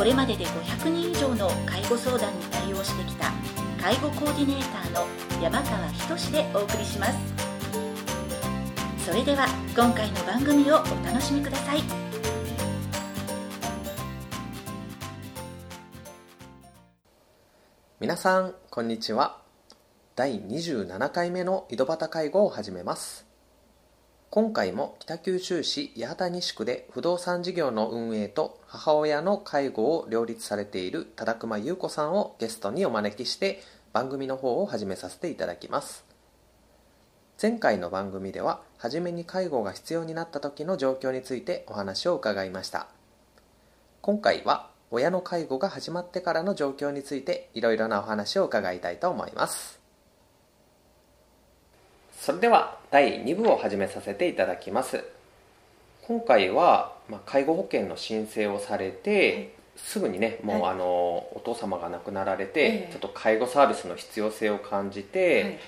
[0.00, 3.30] これまでで500人以上の介護相談に対応してきた
[3.78, 5.06] 介護コーディネーターの
[5.42, 7.18] 山川仁でお送りします。
[9.04, 11.82] それでは今回の番組をお楽しみください。
[18.00, 19.42] 皆さんこんにちは。
[20.16, 23.29] 第27回目の井戸端介護を始めます。
[24.32, 33.60] 今回も北九州市八幡西区で不動産事業の運営と母親の介護を両立されている多田熊優子さんをゲストにお招きして
[33.92, 36.04] 番組の方を始めさせていただきます。
[37.42, 42.86] 前回の番組では初めに介護が必要になった時の状況についてお話を伺いました。
[44.00, 49.79] 今回は親の介護が始まってからの状況についていろいろなお話を伺いたいと思います。
[52.20, 55.02] それでは第2部を始めさせていただきます。
[56.06, 65.58] 今回は、まあ、介護保険の申請をされて、はい、すぐにねもう、はい、あのお父様が亡くなられて、えー、ちょっと介護サービスの必要性を感じて、はい、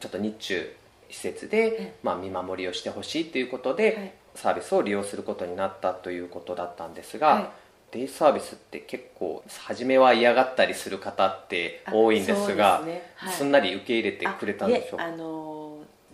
[0.00, 0.76] ちょっと日中
[1.08, 7.52] 施設で、まあ、見守りをしてほしいということで、サービスを利用することになったということだったんですが、
[7.92, 13.12] デイサービスって結構初めは嫌がったりする方って多いんですがす、ね。
[13.16, 15.04] はい、すんなり受け入れてくれたんでしょうか？
[15.04, 15.51] あの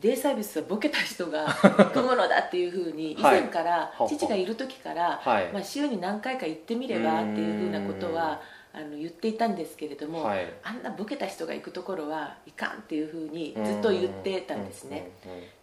[0.00, 8.40] デイサービスはボケた人が 行くものだっていうふうに以前から、はい、父がいる時から、はい、まあ、週に何回か行ってみればっていうふうなことは
[8.72, 10.30] あの言っていたんですけれども、
[10.62, 15.10] あんなボケた人が行くところはいかんっていうふうにずっと言ってたんですね、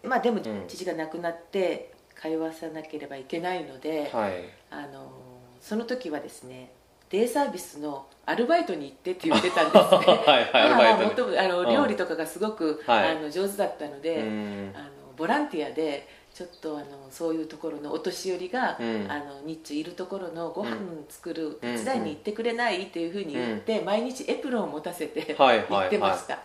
[0.04, 4.12] まあ、でも父が亡くなって通わさなければいけないので、
[4.70, 5.12] あの
[5.62, 6.72] その時はですね
[7.16, 9.80] デイサービスのアルバイトに行ってって言ってたんですね。
[10.28, 14.20] はい、 はい、もあの料理とかがすごく、うん、あの上手だったので、
[14.74, 20.76] あのボランティアでちょっとあのそういうところのお年寄りが、うん、あの日中いるところのご飯
[21.08, 26.40] 作る手伝いに行ってくれないっていうふうに言って、うん、毎日エプロンを持たせて行ってました、は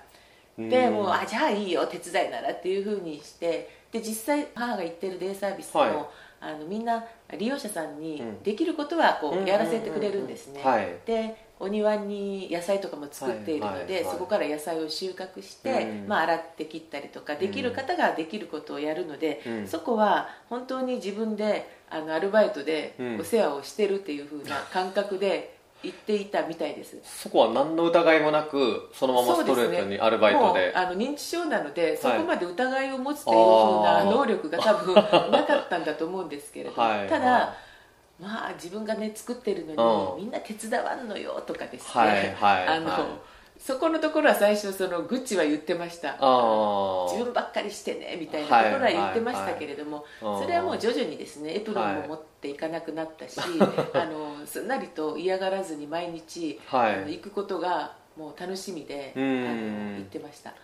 [0.59, 5.93] いはい、でもうあじゃあいいよ手伝いならっていうふうにしてで実際母が行ってるデイサービスも、はい
[6.41, 7.05] あのみんな
[7.39, 10.63] 利用者さんにできることはこうやらせてくれるんですね、
[11.07, 26.99] でお庭に野菜とかも作っているので、そこから野菜を収穫して、まあ、洗って切ったりとかできる方ができることをやるので、そこは本当に自分であのアルバイトでお世話をしてるっていうふうな感覚で言っていたみたいです。
[27.03, 37.55] そこは何の疑いもなくそのままストレートにアルバイトで、ね、あの認知症なので、そこまで疑いを持つというふうな能力が多分なかったんだと思うんですけれども、はい、ただ、
[38.21, 42.35] まあ自分がね作ってるのに、みんな手伝わんのよとかですね、はい。
[42.35, 43.21] はい、あの、
[43.61, 46.15] そこのところは最初その愚痴は言ってました。
[46.15, 53.39] 自分ばっかりしてねみたいなところは言ってましたけれども、それはもう徐々にですねエプロンも持っていかなくなったし、
[53.93, 60.55] あのすんなりと嫌がらずに毎日、あの行くことがもう楽しみで、あの行ってました。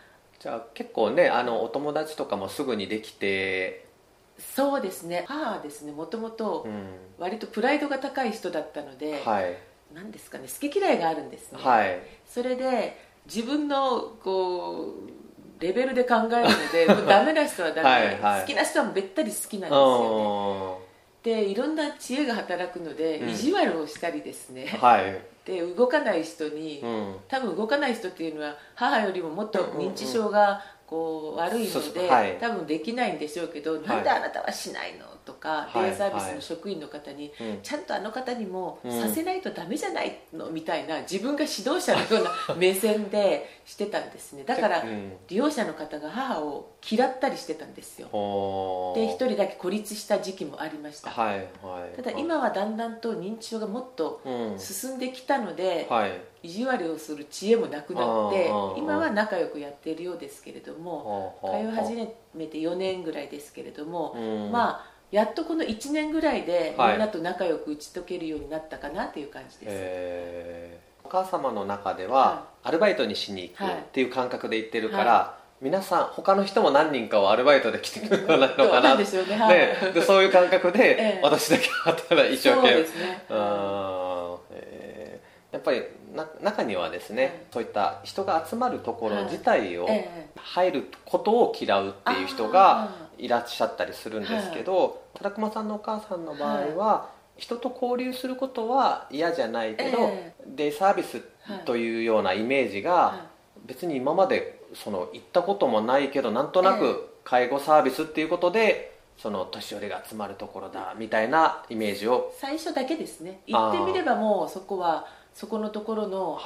[0.40, 3.86] じゃあ結構ねあのお友達とかもすぐにできて
[4.38, 5.24] そうですね。
[5.28, 6.66] 母はですねもともと
[7.18, 9.56] 割とプライドが高い人だったので、はい
[9.94, 20.86] 何ですかね好き嫌いがあるんですね、はい、それで自分のこうレベルで考えるので ダメな人はダメはい、好きな人はべったり好きなんですよね。
[21.22, 44.44] でいろんな知恵が働くので、うん、意地悪をしたりですね、はい、で動かない人に、うん、多分動かない人っていうのは母よりももっと認知症がこう悪いので、はい、多分できないんでしょうけど、はい、なんであなたはしないのとか、デイサービスの職員の方に、ちゃんとあの方にもさせないとダメじゃないのみたいな自分が指導者のような 目線でしてたんですね。
[44.44, 44.84] だから
[45.28, 48.08] 利用者の方が母を嫌ったりしてたんですよ。
[48.94, 54.20] で一人だけ孤立した時期もありました、はいはい、ただ今はだんだんと認知症がもっと
[54.58, 56.12] 進んできたので、はい
[56.46, 58.48] 意地悪をする知恵もなくなって
[58.78, 61.94] 今は仲良くやっているようですけれども通い始
[62.34, 64.14] めて4年ぐらいですけれども、
[64.52, 79.36] まあやっとこの1年ぐらいでみんなと仲良く打ち解けるようになったかなという感じです、お母様の中ではアルバイトにしに行くっていう感覚で言ってるから、はい、皆さん他の人も何人かをアルバイトで来てくれるのかなで、ね。
[79.36, 82.86] はい、でそういう感覚で、 私だけ働い一生懸命、ね、
[85.52, 85.86] やっぱりな
[86.42, 89.88] 中にはですね、はい、そういった人が集まるところ自体を
[90.36, 100.12] 入ることを嫌うっていう人がいらっしゃったりするんですけど忠熊さんのお母さんの場合は、人と交流することは嫌じゃないけど、
[100.46, 101.22] デイサービス
[101.64, 103.26] というようなイメージが
[103.66, 113.40] 別に今までその行ったこともないけどなんとなく介護サービスっていうことでその年寄りが集まるところだみたいなイメージを最初だけですね。
[113.46, 116.40] 行ってみればもうそこはそこのところの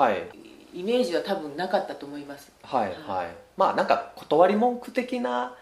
[0.74, 2.50] イメージは多分なかったと思います。
[2.64, 5.54] はい、はい、まあなんか断り文句的な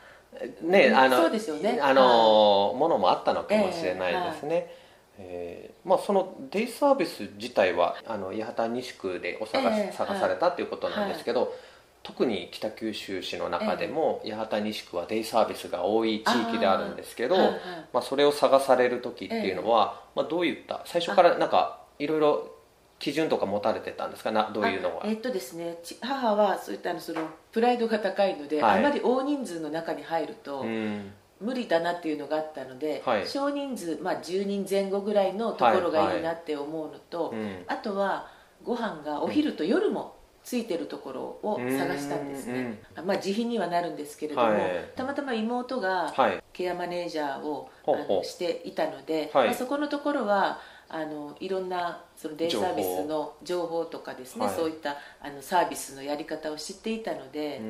[0.62, 1.78] ねあのそうですよね。
[1.82, 4.72] あの、ものもあったのかもしれないですね、
[5.18, 11.50] えー、まあ、そのデイサービス自体はあの八幡西区でお探し、えー、探されたということなんですけど、はい。
[12.04, 17.36] 特に北九州市の中でも八幡西区はデイサービスが多い地域であるんですけど
[17.92, 22.57] まあ、それを探される時っていうのは、まあ、どういった最初からなんかいろいろ
[22.98, 24.32] 基準とか持たれてたんですか？
[24.32, 27.22] などういうのはえっとですね母はそういったのその
[27.52, 30.64] プライドが高いので、はい、あまり大人数の中に入ると、
[31.40, 38.28] 無理だなっていうのがあったので、はい、少人数、まあ、10人前後ぐらいのところがいいなって思うのと、はいはい、あとは
[38.64, 44.60] ご飯がお昼と夜もついてるところを探したんですね、まあ、自費にはなるんですけれども、はい、
[44.96, 46.12] たまたま妹が
[46.52, 50.58] ケアマネージャーを、あのしていたので、まあ、そこのところは
[50.90, 57.60] あのいろんなそのデイサービスの情報とかですね、はい、そういったあのサービスのやり方を知っていたので、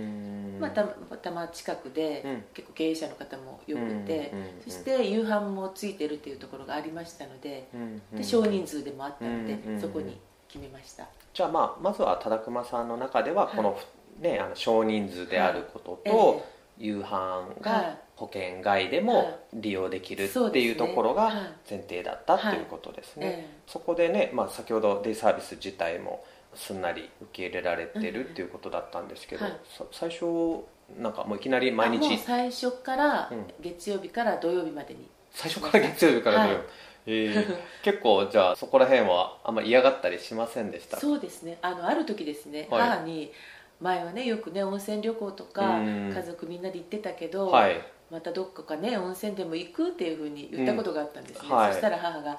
[0.61, 4.33] まあ、たたま近くで、うん、結構経営者の方もよくて、
[4.65, 7.69] そして夕飯もついてるっていうところがありましたので,、
[8.15, 10.17] で少人数でもあったので、そこに
[10.47, 11.07] 決めました。
[11.35, 13.79] じゃあ、まあ、まずは忠熊さんの中ではこの、は
[14.21, 16.43] い、ね、あの少人数であることと、はい
[16.79, 21.33] 夕飯が保険外でも利用できるっていうところが
[21.69, 29.45] 前提だったっていうことですね、そこでね、まあ、先ほどデイサービス自体もすんなり受け入れられてるっていうことだったんですけど、
[29.93, 30.25] 最初
[30.97, 36.65] なんかもういきなり毎日最初から月曜日から土曜日までに、最初から月曜日から土曜日、
[37.07, 37.11] え。
[37.11, 40.99] ー、 結構じゃあそこら辺はあんまり嫌がったりしませんでした？
[40.99, 41.59] そうですね。
[41.63, 43.33] あのある時ですね、はい、母に
[43.81, 47.81] 前はねよくね温泉旅行とか家族みんなで行ってたけど、はい、
[48.11, 52.39] またどっかかね温泉でも行くっていうふうに言ったことがあったんですね、うんはい、そしたら母が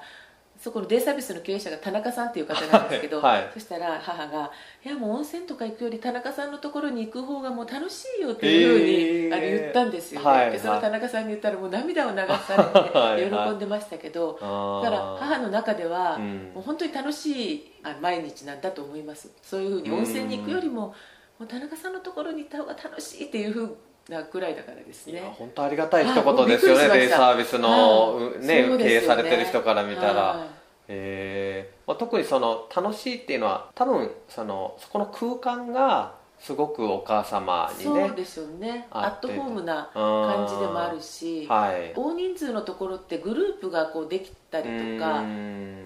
[0.60, 4.50] そこのデイサービスの経営者が田中さんっていう方なんですけど、はい、そしたら母が
[4.84, 12.84] 「いやもう温泉とか行くより田中さんのところに行く方がもう楽しいよ」っていうふうに、えー、あれ言ったんですよね、はい、でその田中さんに言ったらもう涙を流さ
[13.16, 17.72] れて喜んでましたけどはい、だから母の中では、もう本当に楽しい
[18.02, 19.30] 毎日なんだと思います。
[19.42, 20.94] そういうふうに温泉に行くよりも
[21.40, 23.76] もう田中さんのところに行った方が楽しいっていうふう
[24.10, 25.22] なぐらいだからですね。
[25.38, 30.46] 本当ありがたい一言ですよねデイサービスの、ね、ね、経営されてる人から見たら、
[30.86, 38.86] えーまあ、特にその楽しいっていうのは多分そのそこの空間がすごくお母様にねそうですよね。
[38.90, 45.24] アットホームな感じでもあるし、はい、大人数のところってグループがこうできたりとか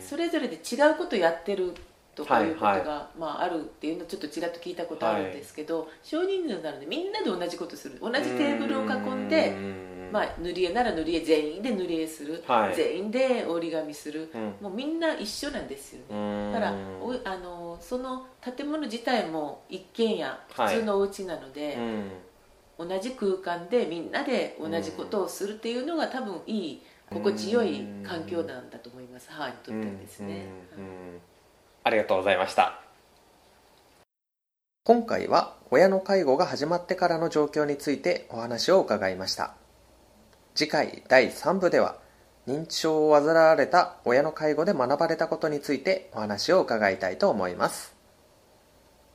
[0.01, 1.75] それぞれで違うことやってる
[2.15, 7.99] とかいうことが、はいはい、まあ、あるっていうのをちょっとちらっと聞いたことあるんですけど、はい、少人数なのでみんなで同じことする。
[8.01, 9.55] 同じテーブルを囲んで
[10.15, 16.53] まあ、塗り絵なら塗り絵全員で塗り絵する、はい、全員で折り紙する、うん、もうみんな一緒なんですよね。
[16.53, 16.73] だから
[17.03, 21.77] おあのその建物自体も一軒家普通のお家なので、
[22.79, 29.29] はい、同じ空間でみんなで同じことをするっていうのが多分いい心地よい環境なんだと思います。
[29.33, 30.47] 母にとってはですね。
[31.85, 32.81] ありがとうございました。
[34.85, 39.55] 今回は親の介護が始まってからの状況についてお話を伺いました。
[40.55, 41.97] 次回第3部では
[42.47, 47.95] 認知症を患われた親の介護で学ばれたことについてお話を伺いたいと思います。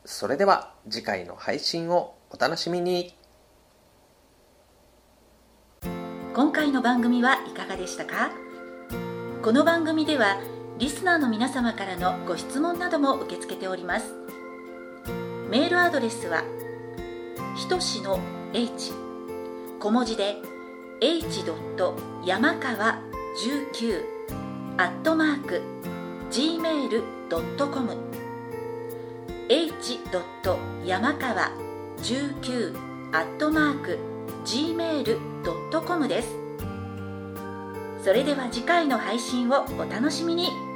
[0.05, 3.15] それでは次回の配信をお楽しみに。
[6.33, 8.31] 今回の番組はいかがでしたか？
[9.43, 10.39] この番組では
[10.79, 14.13] リスナーの皆様からのご質問なども受け付けております
[15.49, 16.45] メールアドレスは
[17.57, 18.17] ひとしの
[18.53, 18.93] h
[19.77, 20.37] 小文字で
[21.01, 21.43] h.
[22.25, 23.01] 山川
[23.45, 24.03] 19
[24.77, 25.61] アットマーク
[26.31, 27.97] gmail.com
[29.49, 29.99] h.
[30.85, 31.51] 山川
[31.97, 32.77] 19
[33.11, 33.99] アットマーク
[34.45, 36.37] gmail.com です
[38.01, 40.68] それでは次回の配信をお楽しみに